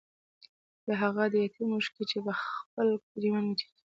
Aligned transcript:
يا 0.89 0.95
هاغه 1.01 1.25
د 1.33 1.35
يتيم 1.45 1.69
اوښکې 1.73 2.03
چې 2.09 2.17
پۀ 2.23 2.31
خپل 2.59 2.87
ګريوان 3.13 3.43
وچيږي 3.45 3.75